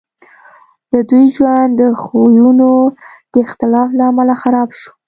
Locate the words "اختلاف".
3.45-3.89